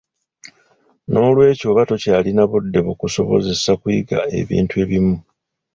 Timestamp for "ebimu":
4.83-5.15